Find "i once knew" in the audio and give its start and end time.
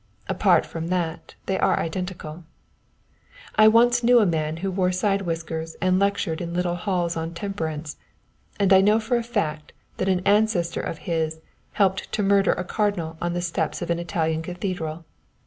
3.55-4.17